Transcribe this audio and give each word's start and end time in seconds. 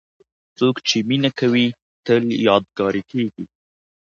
څوک 0.57 0.75
چې 0.87 0.97
مینه 1.09 1.31
کوي، 1.39 1.67
تل 2.05 2.23
یادګاري 2.47 3.03
کېږي. 3.11 3.43